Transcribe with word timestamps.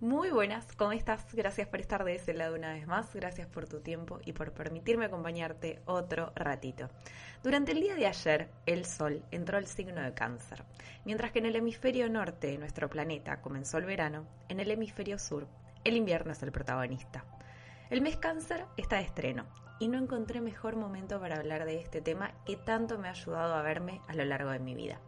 Muy 0.00 0.30
buenas, 0.30 0.64
¿cómo 0.76 0.92
estás? 0.92 1.26
Gracias 1.34 1.66
por 1.66 1.80
estar 1.80 2.04
de 2.04 2.14
ese 2.14 2.32
lado 2.32 2.54
una 2.54 2.72
vez 2.72 2.86
más, 2.86 3.12
gracias 3.12 3.48
por 3.48 3.66
tu 3.66 3.80
tiempo 3.80 4.20
y 4.24 4.32
por 4.32 4.52
permitirme 4.52 5.06
acompañarte 5.06 5.82
otro 5.86 6.30
ratito. 6.36 6.88
Durante 7.42 7.72
el 7.72 7.80
día 7.80 7.96
de 7.96 8.06
ayer, 8.06 8.48
el 8.64 8.84
Sol 8.84 9.24
entró 9.32 9.58
al 9.58 9.66
signo 9.66 10.00
de 10.00 10.14
cáncer, 10.14 10.62
mientras 11.04 11.32
que 11.32 11.40
en 11.40 11.46
el 11.46 11.56
hemisferio 11.56 12.08
norte 12.08 12.46
de 12.46 12.58
nuestro 12.58 12.88
planeta 12.88 13.40
comenzó 13.40 13.78
el 13.78 13.86
verano, 13.86 14.24
en 14.48 14.60
el 14.60 14.70
hemisferio 14.70 15.18
sur, 15.18 15.48
el 15.82 15.96
invierno 15.96 16.30
es 16.30 16.44
el 16.44 16.52
protagonista. 16.52 17.24
El 17.90 18.00
mes 18.00 18.18
cáncer 18.18 18.66
está 18.76 18.98
de 18.98 19.02
estreno 19.02 19.46
y 19.80 19.88
no 19.88 19.98
encontré 19.98 20.40
mejor 20.40 20.76
momento 20.76 21.18
para 21.18 21.38
hablar 21.38 21.64
de 21.64 21.80
este 21.80 22.00
tema 22.00 22.34
que 22.46 22.54
tanto 22.54 22.98
me 22.98 23.08
ha 23.08 23.12
ayudado 23.12 23.52
a 23.52 23.62
verme 23.62 24.00
a 24.06 24.14
lo 24.14 24.24
largo 24.24 24.50
de 24.50 24.60
mi 24.60 24.76
vida. 24.76 25.00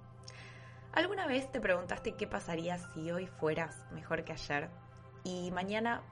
¿Alguna 0.92 1.28
vez 1.28 1.48
te 1.52 1.60
preguntaste 1.60 2.16
qué 2.16 2.26
pasaría 2.26 2.76
si 2.78 3.12
hoy 3.12 3.28
fueras 3.28 3.86
mejor 3.92 4.24
que 4.24 4.32
ayer 4.32 4.68
y 5.24 5.50
mañana 5.50 6.02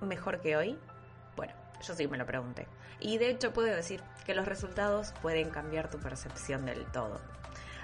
mejor 0.00 0.40
que 0.40 0.56
hoy? 0.56 0.78
Bueno, 1.36 1.52
yo 1.82 1.94
sí 1.94 2.06
me 2.08 2.18
lo 2.18 2.26
pregunté. 2.26 2.66
Y 3.00 3.18
de 3.18 3.30
hecho 3.30 3.52
puedo 3.52 3.74
decir 3.74 4.02
que 4.26 4.34
los 4.34 4.46
resultados 4.46 5.12
pueden 5.22 5.50
cambiar 5.50 5.90
tu 5.90 5.98
percepción 5.98 6.66
del 6.66 6.84
todo. 6.86 7.20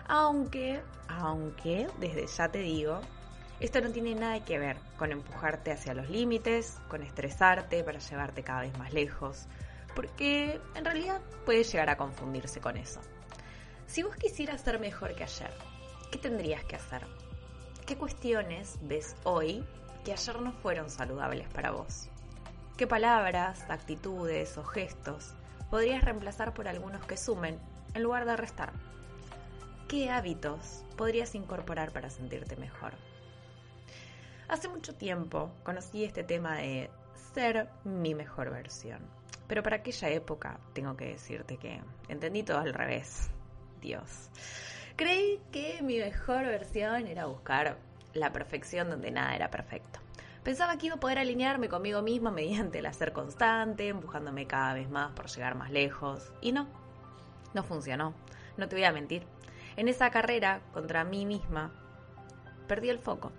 Aunque, 0.06 0.82
aunque, 1.08 1.88
desde 1.98 2.26
ya 2.26 2.48
te 2.48 2.58
digo, 2.58 3.00
esto 3.60 3.80
no 3.80 3.90
tiene 3.90 4.14
nada 4.14 4.44
que 4.44 4.58
ver 4.58 4.76
con 4.98 5.12
empujarte 5.12 5.72
hacia 5.72 5.94
los 5.94 6.10
límites, 6.10 6.78
con 6.88 7.02
estresarte 7.02 7.84
para 7.84 7.98
llevarte 7.98 8.42
cada 8.42 8.62
vez 8.62 8.76
más 8.78 8.92
lejos, 8.92 9.46
porque 9.94 10.60
en 10.74 10.84
realidad 10.84 11.22
puedes 11.46 11.70
llegar 11.70 11.88
a 11.88 11.96
confundirse 11.96 12.60
con 12.60 12.76
eso. 12.76 13.00
Si 13.86 14.02
vos 14.02 14.16
quisieras 14.16 14.60
ser 14.60 14.80
mejor 14.80 15.14
que 15.14 15.22
ayer, 15.22 15.52
¿qué 16.10 16.18
tendrías 16.18 16.64
que 16.64 16.76
hacer? 16.76 17.06
¿Qué 17.86 17.96
cuestiones 17.96 18.78
ves 18.82 19.14
hoy 19.24 19.64
que 20.04 20.12
ayer 20.12 20.40
no 20.40 20.52
fueron 20.52 20.90
saludables 20.90 21.48
para 21.48 21.70
vos? 21.70 22.08
¿Qué 22.76 22.86
palabras, 22.86 23.64
actitudes 23.68 24.58
o 24.58 24.64
gestos 24.64 25.34
podrías 25.70 26.04
reemplazar 26.04 26.52
por 26.52 26.68
algunos 26.68 27.04
que 27.06 27.16
sumen 27.16 27.58
en 27.94 28.02
lugar 28.02 28.26
de 28.26 28.36
restar? 28.36 28.72
¿Qué 29.88 30.10
hábitos 30.10 30.84
podrías 30.96 31.34
incorporar 31.34 31.92
para 31.92 32.10
sentirte 32.10 32.56
mejor? 32.56 32.92
Hace 34.48 34.68
mucho 34.68 34.94
tiempo 34.94 35.50
conocí 35.62 36.04
este 36.04 36.22
tema 36.22 36.56
de 36.56 36.90
ser 37.32 37.68
mi 37.84 38.14
mejor 38.14 38.50
versión. 38.50 39.00
Pero 39.48 39.62
para 39.62 39.76
aquella 39.76 40.10
época 40.10 40.58
tengo 40.74 40.96
que 40.96 41.06
decirte 41.06 41.56
que 41.56 41.80
entendí 42.08 42.42
todo 42.42 42.58
al 42.58 42.74
revés. 42.74 43.30
Dios. 43.80 44.30
Creí 44.96 45.40
que 45.50 45.80
mi 45.82 45.98
mejor 45.98 46.44
versión 46.44 47.06
era 47.06 47.26
buscar 47.26 47.78
la 48.14 48.32
perfección 48.32 48.88
donde 48.88 49.10
nada 49.10 49.34
era 49.34 49.50
perfecto. 49.50 50.00
Pensaba 50.42 50.76
que 50.76 50.86
iba 50.86 50.96
a 50.96 51.00
poder 51.00 51.18
alinearme 51.18 51.68
conmigo 51.68 52.02
misma 52.02 52.30
mediante 52.30 52.78
el 52.78 52.86
hacer 52.86 53.12
constante, 53.12 53.88
empujándome 53.88 54.46
cada 54.46 54.74
vez 54.74 54.88
más 54.90 55.12
por 55.12 55.26
llegar 55.26 55.54
más 55.54 55.70
lejos. 55.70 56.32
Y 56.40 56.52
no, 56.52 56.68
no 57.54 57.62
funcionó. 57.62 58.14
No 58.56 58.68
te 58.68 58.76
voy 58.76 58.84
a 58.84 58.92
mentir. 58.92 59.26
En 59.76 59.88
esa 59.88 60.10
carrera 60.10 60.60
contra 60.72 61.02
mí 61.02 61.26
misma, 61.26 61.72
perdí 62.68 62.90
el 62.90 62.98
foco. 62.98 63.32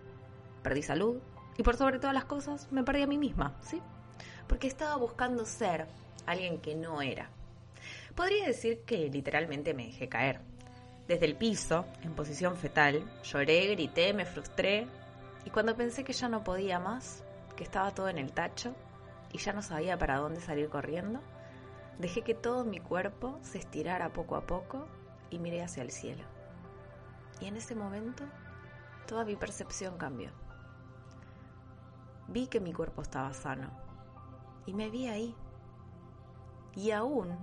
Perdí 0.64 0.82
salud 0.82 1.22
y 1.58 1.64
por 1.64 1.78
sobre 1.78 2.00
todas 2.00 2.14
las 2.14 2.26
cosas 2.26 2.72
me 2.72 2.84
perdí 2.84 3.04
a 3.04 3.08
mí 3.08 3.18
misma, 3.18 3.56
¿sí? 3.62 3.82
Porque 4.48 4.68
estaba 4.68 4.96
buscando 4.98 5.46
ser 5.46 5.88
alguien 6.26 6.60
que 6.60 6.76
no 6.76 7.02
era. 7.02 7.30
Podría 8.16 8.48
decir 8.48 8.82
que 8.82 9.10
literalmente 9.10 9.74
me 9.74 9.86
dejé 9.86 10.10
caer 10.10 10.42
desde 11.08 11.26
el 11.26 11.36
piso, 11.36 11.86
en 12.02 12.16
posición 12.16 12.56
fetal, 12.56 13.04
lloré, 13.24 13.68
grité, 13.76 14.14
me 14.14 14.26
frustré 14.26 14.88
y 15.46 15.52
cuando 15.52 15.76
pensé 15.76 16.04
que 16.04 16.14
ya 16.14 16.30
no 16.30 16.44
podía 16.44 16.80
más, 16.80 17.24
que 17.56 17.64
estaba 17.64 17.94
todo 17.94 18.10
en 18.10 18.18
el 18.18 18.34
tacho 18.34 18.76
y 19.32 19.38
ya 19.38 19.54
no 19.54 19.62
sabía 19.62 19.98
para 19.98 20.18
dónde 20.18 20.42
salir 20.42 20.68
corriendo, 20.70 21.22
dejé 22.00 22.24
que 22.24 22.34
todo 22.34 22.66
mi 22.66 22.80
cuerpo 22.80 23.38
se 23.44 23.60
estirara 23.60 24.14
poco 24.14 24.36
a 24.36 24.48
poco 24.48 24.88
y 25.30 25.38
miré 25.38 25.64
hacia 25.64 25.84
el 25.84 25.92
cielo. 25.92 26.24
Y 27.40 27.46
en 27.46 27.58
ese 27.58 27.76
momento 27.76 28.24
toda 29.08 29.26
mi 29.26 29.36
percepción 29.36 29.98
cambió. 29.98 30.32
Vi 32.28 32.48
que 32.48 32.60
mi 32.60 32.74
cuerpo 32.74 33.04
estaba 33.04 33.32
sano 33.34 33.70
y 34.66 34.74
me 34.74 34.90
vi 34.90 35.08
ahí. 35.08 35.36
Y 36.76 36.92
aún 36.92 37.38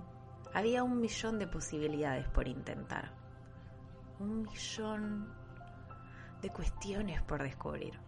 había 0.53 0.83
un 0.83 0.99
millón 0.99 1.39
de 1.39 1.47
posibilidades 1.47 2.27
por 2.27 2.47
intentar 2.47 3.22
un 4.23 4.43
millón 4.43 5.27
de 6.41 6.49
cuestiones 6.49 7.21
por 7.21 7.43
descubrir. 7.43 7.99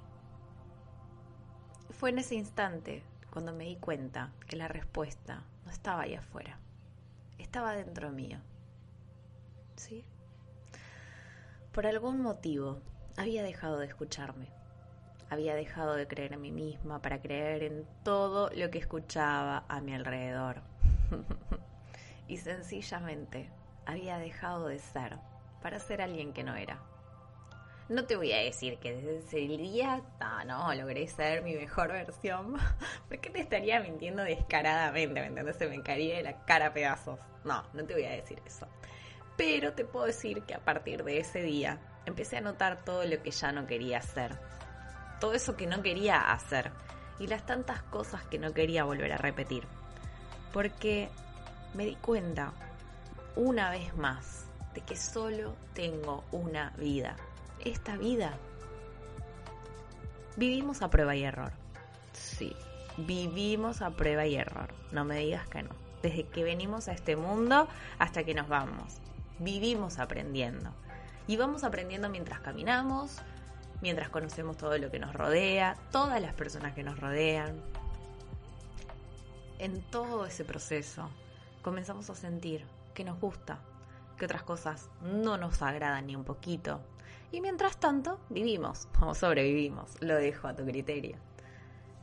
Fue 1.91 2.09
en 2.09 2.19
ese 2.19 2.35
instante 2.35 3.03
cuando 3.31 3.53
me 3.53 3.65
di 3.65 3.75
cuenta 3.75 4.31
que 4.47 4.55
la 4.55 4.67
respuesta 4.67 5.43
no 5.65 5.71
estaba 5.71 6.03
ahí 6.03 6.15
afuera, 6.15 6.57
estaba 7.37 7.75
dentro 7.75 8.11
mío. 8.11 8.39
¿Sí? 9.75 10.05
Por 11.73 11.85
algún 11.85 12.21
motivo 12.21 12.79
había 13.17 13.43
dejado 13.43 13.79
de 13.79 13.87
escucharme, 13.87 14.49
había 15.29 15.55
dejado 15.55 15.95
de 15.95 16.07
creer 16.07 16.33
en 16.33 16.41
mí 16.41 16.51
misma 16.51 17.01
para 17.01 17.21
creer 17.21 17.63
en 17.63 17.85
todo 18.03 18.49
lo 18.55 18.69
que 18.71 18.77
escuchaba 18.77 19.65
a 19.67 19.81
mi 19.81 19.93
alrededor. 19.93 20.61
y 22.27 22.37
sencillamente 22.37 23.49
había 23.85 24.17
dejado 24.17 24.67
de 24.67 24.79
ser 24.79 25.19
para 25.65 25.79
ser 25.79 25.99
alguien 25.99 26.31
que 26.31 26.43
no 26.43 26.55
era. 26.55 26.77
No 27.89 28.05
te 28.05 28.15
voy 28.15 28.31
a 28.33 28.37
decir 28.37 28.77
que 28.77 28.93
desde 28.93 29.17
ese 29.17 29.37
día, 29.37 29.99
ah, 30.19 30.43
no, 30.45 30.71
logré 30.75 31.07
ser 31.07 31.41
mi 31.41 31.55
mejor 31.55 31.87
versión, 31.87 32.55
porque 33.09 33.31
te 33.31 33.39
estaría 33.39 33.79
mintiendo 33.79 34.21
descaradamente, 34.21 35.21
¿me 35.21 35.25
entiendes? 35.25 35.57
Se 35.57 35.67
me 35.67 35.81
caería 35.81 36.17
de 36.17 36.21
la 36.21 36.45
cara 36.45 36.67
a 36.67 36.73
pedazos. 36.73 37.19
No, 37.43 37.63
no 37.73 37.83
te 37.83 37.95
voy 37.95 38.05
a 38.05 38.11
decir 38.11 38.39
eso. 38.45 38.67
Pero 39.37 39.73
te 39.73 39.85
puedo 39.85 40.05
decir 40.05 40.43
que 40.43 40.53
a 40.53 40.63
partir 40.63 41.03
de 41.03 41.17
ese 41.17 41.41
día 41.41 41.79
empecé 42.05 42.37
a 42.37 42.41
notar 42.41 42.83
todo 42.83 43.03
lo 43.03 43.23
que 43.23 43.31
ya 43.31 43.51
no 43.51 43.65
quería 43.65 43.97
hacer. 43.97 44.37
Todo 45.19 45.33
eso 45.33 45.57
que 45.57 45.65
no 45.65 45.81
quería 45.81 46.31
hacer. 46.31 46.73
Y 47.17 47.25
las 47.25 47.43
tantas 47.43 47.81
cosas 47.81 48.23
que 48.25 48.37
no 48.37 48.53
quería 48.53 48.83
volver 48.83 49.13
a 49.13 49.17
repetir. 49.17 49.63
Porque 50.53 51.09
me 51.73 51.85
di 51.85 51.95
cuenta, 51.95 52.53
una 53.35 53.71
vez 53.71 53.95
más, 53.97 54.44
de 54.75 54.81
que 54.81 54.95
solo 54.95 55.55
tengo 55.73 56.23
una 56.31 56.71
vida. 56.77 57.15
Esta 57.63 57.95
vida. 57.95 58.37
Vivimos 60.35 60.81
a 60.81 60.89
prueba 60.89 61.15
y 61.15 61.23
error. 61.23 61.53
Sí, 62.11 62.53
vivimos 62.97 63.81
a 63.81 63.91
prueba 63.91 64.25
y 64.25 64.35
error. 64.35 64.73
No 64.91 65.05
me 65.05 65.17
digas 65.17 65.47
que 65.47 65.63
no. 65.63 65.69
Desde 66.03 66.27
que 66.27 66.43
venimos 66.43 66.89
a 66.89 66.91
este 66.91 67.15
mundo 67.15 67.67
hasta 67.97 68.23
que 68.25 68.35
nos 68.35 68.49
vamos. 68.49 68.97
Vivimos 69.39 69.97
aprendiendo. 69.97 70.71
Y 71.25 71.37
vamos 71.37 71.63
aprendiendo 71.63 72.09
mientras 72.09 72.41
caminamos, 72.41 73.17
mientras 73.81 74.09
conocemos 74.09 74.57
todo 74.57 74.77
lo 74.77 74.91
que 74.91 74.99
nos 74.99 75.13
rodea, 75.13 75.77
todas 75.91 76.21
las 76.21 76.33
personas 76.33 76.73
que 76.73 76.83
nos 76.83 76.99
rodean. 76.99 77.61
En 79.57 79.81
todo 79.83 80.25
ese 80.25 80.43
proceso 80.43 81.09
comenzamos 81.61 82.09
a 82.09 82.15
sentir 82.15 82.65
que 82.93 83.03
nos 83.03 83.19
gusta, 83.19 83.59
que 84.15 84.25
otras 84.25 84.43
cosas 84.43 84.89
no 85.01 85.37
nos 85.37 85.61
agradan 85.61 86.07
ni 86.07 86.15
un 86.15 86.23
poquito. 86.23 86.81
Y 87.31 87.41
mientras 87.41 87.77
tanto, 87.77 88.19
vivimos 88.29 88.87
o 89.01 89.13
sobrevivimos. 89.13 90.01
Lo 90.01 90.15
dejo 90.15 90.47
a 90.47 90.55
tu 90.55 90.65
criterio. 90.65 91.17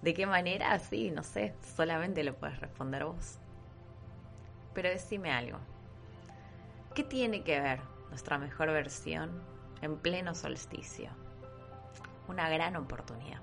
¿De 0.02 0.14
qué 0.14 0.26
manera? 0.26 0.78
Sí, 0.78 1.10
no 1.10 1.22
sé, 1.22 1.54
solamente 1.76 2.24
lo 2.24 2.34
puedes 2.34 2.60
responder 2.60 3.04
vos. 3.04 3.38
Pero 4.74 4.88
decime 4.88 5.30
algo. 5.30 5.58
¿Qué 6.94 7.04
tiene 7.04 7.44
que 7.44 7.60
ver 7.60 7.80
nuestra 8.10 8.36
mejor 8.36 8.72
versión 8.72 9.42
en 9.80 9.96
pleno 9.96 10.34
solsticio? 10.34 11.10
Una 12.28 12.48
gran 12.48 12.76
oportunidad. 12.76 13.40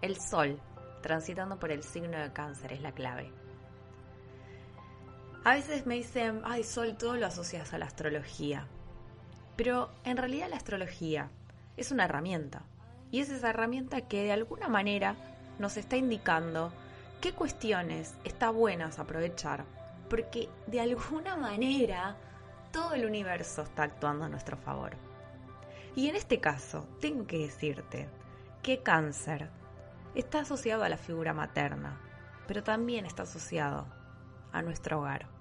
El 0.00 0.16
sol, 0.20 0.60
transitando 1.02 1.58
por 1.58 1.72
el 1.72 1.82
signo 1.82 2.18
de 2.18 2.32
cáncer, 2.32 2.72
es 2.72 2.80
la 2.80 2.92
clave. 2.92 3.32
A 5.48 5.54
veces 5.54 5.86
me 5.86 5.94
dicen, 5.94 6.42
ay 6.44 6.62
Sol, 6.62 6.98
todo 6.98 7.16
lo 7.16 7.24
asocias 7.24 7.72
a 7.72 7.78
la 7.78 7.86
astrología. 7.86 8.66
Pero 9.56 9.90
en 10.04 10.18
realidad 10.18 10.50
la 10.50 10.58
astrología 10.58 11.30
es 11.78 11.90
una 11.90 12.04
herramienta. 12.04 12.64
Y 13.10 13.20
es 13.20 13.30
esa 13.30 13.48
herramienta 13.48 14.02
que 14.02 14.24
de 14.24 14.32
alguna 14.32 14.68
manera 14.68 15.16
nos 15.58 15.78
está 15.78 15.96
indicando 15.96 16.70
qué 17.22 17.32
cuestiones 17.32 18.12
está 18.24 18.50
buenas 18.50 18.98
aprovechar. 18.98 19.64
Porque 20.10 20.50
de 20.66 20.82
alguna 20.82 21.34
manera 21.38 22.18
todo 22.70 22.92
el 22.92 23.06
universo 23.06 23.62
está 23.62 23.84
actuando 23.84 24.26
a 24.26 24.28
nuestro 24.28 24.58
favor. 24.58 24.98
Y 25.96 26.10
en 26.10 26.16
este 26.16 26.40
caso, 26.40 26.86
tengo 27.00 27.26
que 27.26 27.38
decirte 27.38 28.06
que 28.62 28.82
cáncer 28.82 29.48
está 30.14 30.40
asociado 30.40 30.84
a 30.84 30.90
la 30.90 30.98
figura 30.98 31.32
materna, 31.32 31.98
pero 32.46 32.62
también 32.62 33.06
está 33.06 33.22
asociado 33.22 33.86
a 34.52 34.60
nuestro 34.60 34.98
hogar. 34.98 35.37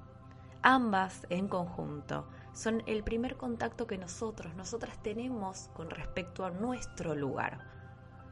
Ambas 0.70 1.26
en 1.30 1.48
conjunto 1.48 2.28
son 2.52 2.84
el 2.88 3.02
primer 3.02 3.38
contacto 3.38 3.88
que 3.88 3.98
nosotros, 3.98 4.54
nosotras 4.56 5.02
tenemos 5.02 5.70
con 5.74 5.90
respecto 5.90 6.44
a 6.44 6.52
nuestro 6.52 7.16
lugar. 7.16 7.60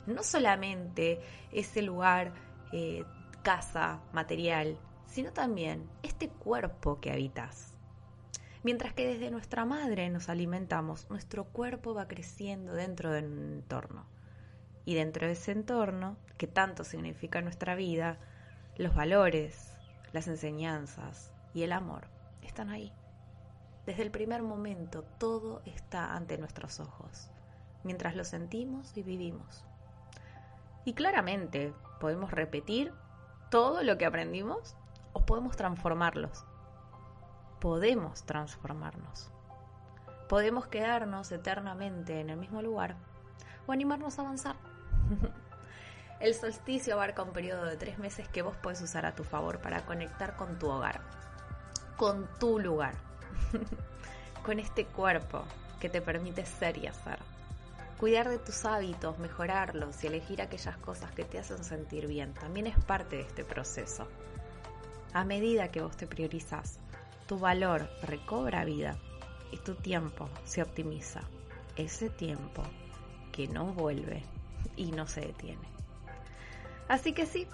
No 0.06 0.22
solamente 0.22 1.22
ese 1.54 1.82
lugar, 1.82 2.34
eh, 2.74 3.06
casa, 3.42 4.02
material, 4.12 4.78
sino 5.06 5.32
también 5.32 5.90
este 6.04 6.28
cuerpo 6.28 7.00
que 7.00 7.14
habitas. 7.14 7.74
Mientras 8.64 8.94
que 8.94 9.08
desde 9.08 9.32
nuestra 9.32 9.64
madre 9.64 10.10
nos 10.10 10.28
alimentamos, 10.28 11.10
nuestro 11.10 11.46
cuerpo 11.46 11.94
va 11.94 12.10
creciendo 12.10 12.74
dentro 12.74 13.14
de 13.14 13.24
un 13.24 13.54
entorno. 13.54 14.08
Y 14.84 14.96
dentro 14.96 15.26
de 15.26 15.32
ese 15.32 15.54
entorno, 15.54 16.18
que 16.38 16.48
tanto 16.48 16.84
significa 16.84 17.40
nuestra 17.40 17.76
vida, 17.76 18.18
los 18.76 18.94
valores, 18.94 19.72
las 20.12 20.28
enseñanzas 20.28 21.32
y 21.54 21.64
el 21.64 21.72
amor 21.72 22.14
están 22.46 22.70
ahí. 22.70 22.94
Desde 23.86 24.02
el 24.02 24.12
primer 24.12 24.42
momento 24.42 25.04
todo 25.20 25.62
está 25.66 26.16
ante 26.16 26.38
nuestros 26.38 26.80
ojos, 26.80 27.30
mientras 27.84 28.16
lo 28.16 28.24
sentimos 28.24 28.96
y 28.98 29.04
vivimos. 29.04 29.64
Y 30.86 30.94
claramente 30.94 31.74
podemos 32.00 32.32
repetir 32.32 32.94
todo 33.50 33.84
lo 33.84 33.98
que 33.98 34.06
aprendimos 34.06 34.76
o 35.14 35.26
podemos 35.26 35.56
transformarlos. 35.56 36.46
Podemos 37.60 38.24
transformarnos. 38.26 39.32
Podemos 40.28 40.68
quedarnos 40.68 41.32
eternamente 41.32 42.20
en 42.20 42.30
el 42.30 42.38
mismo 42.38 42.62
lugar 42.62 42.96
o 43.68 43.72
animarnos 43.72 44.18
a 44.18 44.24
avanzar. 44.24 44.56
el 46.20 46.34
solsticio 46.34 46.96
abarca 46.96 47.24
un 47.24 47.34
periodo 47.34 47.66
de 47.66 47.78
tres 47.78 48.00
meses 48.00 48.28
que 48.28 48.42
vos 48.42 48.56
podés 48.58 48.82
usar 48.82 49.06
a 49.06 49.16
tu 49.16 49.24
favor 49.24 49.62
para 49.62 49.86
conectar 49.86 50.36
con 50.36 50.58
tu 50.60 50.70
hogar, 50.70 51.02
con 51.98 52.28
tu 52.40 52.60
lugar, 52.60 52.96
con 54.46 54.60
este 54.60 54.86
cuerpo 54.86 55.44
que 55.80 55.90
te 55.90 56.02
permite 56.02 56.46
ser 56.46 56.78
y 56.78 56.88
hacer. 56.88 57.20
Cuidar 57.98 58.30
de 58.30 58.40
tus 58.40 58.66
hábitos, 58.66 59.18
mejorarlos 59.20 60.04
y 60.04 60.08
elegir 60.08 60.42
aquellas 60.42 60.78
cosas 60.78 61.12
que 61.14 61.24
te 61.24 61.40
hacen 61.40 61.64
sentir 61.64 62.08
bien 62.08 62.34
también 62.34 62.68
es 62.68 62.78
parte 62.84 63.16
de 63.18 63.22
este 63.22 63.46
proceso. 63.46 64.08
A 65.14 65.24
medida 65.24 65.72
que 65.72 65.82
vos 65.82 65.96
te 65.96 66.08
priorizas, 66.08 66.80
tu 67.26 67.40
valor 67.40 67.90
recobra 68.04 68.66
vida 68.66 68.98
y 69.52 69.58
tu 69.58 69.76
tiempo 69.76 70.30
se 70.44 70.62
optimiza. 70.62 71.22
Ese 71.78 72.10
tiempo 72.10 72.64
que 73.32 73.48
no 73.48 73.74
vuelve 73.74 74.24
y 74.76 74.92
no 74.92 75.08
se 75.08 75.22
detiene. 75.22 75.68
Así 76.88 77.14
que 77.14 77.26
sí, 77.26 77.48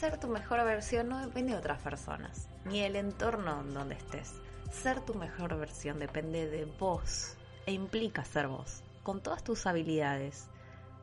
ser 0.00 0.18
tu 0.18 0.28
mejor 0.28 0.62
versión 0.64 1.08
no 1.08 1.18
depende 1.20 1.52
de 1.52 1.58
otras 1.58 1.80
personas, 1.80 2.48
ni 2.66 2.82
del 2.82 2.96
entorno 2.96 3.64
donde 3.64 3.94
estés. 3.94 4.34
Ser 4.70 5.00
tu 5.00 5.14
mejor 5.14 5.56
versión 5.56 5.98
depende 5.98 6.50
de 6.50 6.66
vos 6.66 7.36
e 7.64 7.72
implica 7.72 8.24
ser 8.24 8.48
vos, 8.48 8.82
con 9.02 9.22
todas 9.22 9.42
tus 9.42 9.66
habilidades 9.66 10.48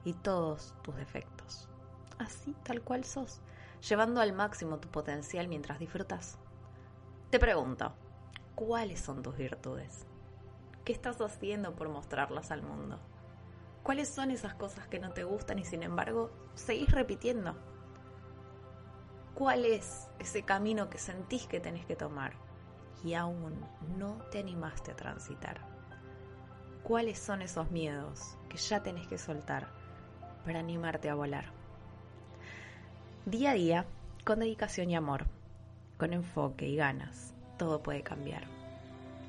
y 0.04 0.14
todos 0.14 0.76
tus 0.84 0.96
defectos. 0.96 1.68
Así 2.20 2.56
tal 2.64 2.82
cual 2.82 3.04
sos 3.04 3.42
llevando 3.88 4.22
al 4.22 4.32
máximo 4.32 4.78
tu 4.78 4.88
potencial 4.90 5.48
mientras 5.48 5.80
disfrutas. 5.80 6.38
Te 7.32 7.40
pregunto, 7.40 7.94
¿cuáles 8.54 9.00
son 9.00 9.24
tus 9.24 9.36
virtudes? 9.36 10.06
¿Qué 10.86 10.94
estás 10.94 11.20
haciendo 11.20 11.76
por 11.76 11.90
mostrarlas 11.90 12.52
al 12.52 12.62
mundo? 12.62 13.00
¿Cuáles 13.82 14.08
son 14.08 14.30
esas 14.30 14.54
cosas 14.54 14.88
que 14.88 15.00
no 15.00 15.12
te 15.12 15.24
gustan 15.24 15.58
y 15.58 15.66
sin 15.66 15.82
embargo 15.82 16.30
seguís 16.54 16.92
repitiendo? 16.92 17.73
¿Cuál 19.36 19.66
es 19.66 20.10
ese 20.20 20.44
camino 20.44 20.92
que 20.92 21.00
sentís 21.00 21.48
que 21.48 21.60
tenés 21.60 21.88
que 21.88 21.96
tomar 21.96 22.34
y 23.04 23.16
aún 23.16 23.66
no 23.98 24.18
te 24.30 24.40
animaste 24.40 24.92
a 24.92 24.96
transitar? 24.96 25.60
¿Cuáles 26.84 27.18
son 27.18 27.42
esos 27.42 27.72
miedos 27.72 28.38
que 28.48 28.58
ya 28.58 28.84
tenés 28.84 29.08
que 29.08 29.18
soltar 29.18 29.70
para 30.46 30.60
animarte 30.60 31.10
a 31.10 31.16
volar? 31.16 31.46
Día 33.26 33.52
a 33.52 33.54
día, 33.56 33.86
con 34.24 34.40
dedicación 34.40 34.92
y 34.92 34.96
amor, 34.96 35.26
con 35.98 36.14
enfoque 36.14 36.68
y 36.68 36.76
ganas, 36.76 37.34
todo 37.58 37.82
puede 37.82 38.04
cambiar. 38.04 38.44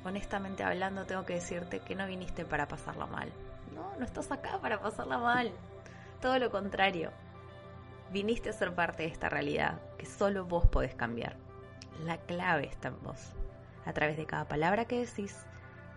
Honestamente 0.03 0.63
hablando, 0.63 1.05
tengo 1.05 1.25
que 1.25 1.33
decirte 1.33 1.79
que 1.79 1.95
no 1.95 2.05
viniste 2.05 2.45
para 2.45 2.67
pasarla 2.67 3.07
mal. 3.07 3.31
No, 3.73 3.95
no 3.97 4.05
estás 4.05 4.31
acá 4.31 4.59
para 4.61 4.79
pasarla 4.79 5.17
mal. 5.17 5.51
Todo 6.21 6.37
lo 6.37 6.51
contrario. 6.51 7.11
Viniste 8.11 8.49
a 8.49 8.53
ser 8.53 8.73
parte 8.73 9.03
de 9.03 9.09
esta 9.09 9.29
realidad 9.29 9.81
que 9.97 10.05
solo 10.05 10.45
vos 10.45 10.67
podés 10.67 10.95
cambiar. 10.95 11.37
La 12.03 12.17
clave 12.17 12.67
está 12.67 12.89
en 12.89 13.01
vos. 13.01 13.33
A 13.85 13.93
través 13.93 14.17
de 14.17 14.25
cada 14.25 14.47
palabra 14.47 14.85
que 14.85 14.99
decís, 14.99 15.45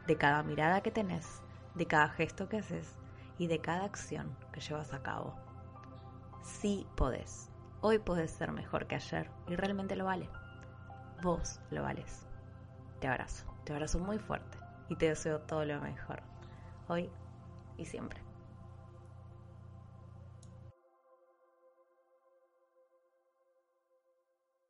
de 0.06 0.16
cada 0.16 0.42
mirada 0.42 0.80
que 0.80 0.90
tenés, 0.90 1.42
de 1.74 1.86
cada 1.86 2.08
gesto 2.08 2.48
que 2.48 2.58
haces 2.58 2.96
y 3.38 3.46
de 3.46 3.60
cada 3.60 3.84
acción 3.84 4.36
que 4.52 4.60
llevas 4.60 4.92
a 4.92 5.02
cabo. 5.02 5.34
Sí 6.42 6.86
podés. 6.96 7.50
Hoy 7.80 7.98
puedes 7.98 8.30
ser 8.30 8.52
mejor 8.52 8.86
que 8.86 8.96
ayer 8.96 9.30
y 9.46 9.56
realmente 9.56 9.96
lo 9.96 10.06
vale. 10.06 10.28
Vos 11.22 11.60
lo 11.70 11.82
vales. 11.82 12.26
Te 13.00 13.06
abrazo, 13.06 13.46
te 13.64 13.72
abrazo 13.72 13.98
muy 13.98 14.18
fuerte 14.18 14.58
y 14.88 14.96
te 14.96 15.08
deseo 15.08 15.40
todo 15.40 15.64
lo 15.64 15.80
mejor. 15.80 16.22
Hoy 16.88 17.10
y 17.76 17.84
siempre. 17.84 18.27